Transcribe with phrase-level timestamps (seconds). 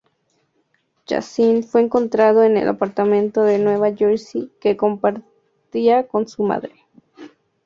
[1.05, 6.73] Yasin fue encontrado en el apartamento de Nueva Jersey que compartía con su madre.